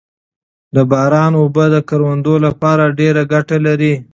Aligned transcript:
د 0.75 0.77
باران 0.91 1.31
اوبه 1.41 1.65
د 1.75 1.77
کروندو 1.89 2.35
لپاره 2.45 2.83
ډېره 2.99 3.21
ګټه 3.33 3.57
لري 3.67 3.93